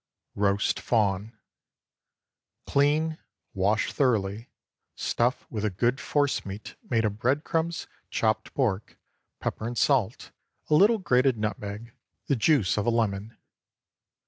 [0.33, 1.37] ROAST FAWN.
[2.65, 3.19] Clean,
[3.53, 4.49] wash thoroughly;
[4.95, 8.97] stuff with a good force meat made of bread crumbs, chopped pork,
[9.39, 10.31] pepper and salt,
[10.71, 11.93] a little grated nutmeg,
[12.25, 13.37] the juice of a lemon.